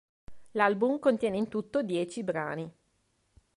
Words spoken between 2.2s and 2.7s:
brani.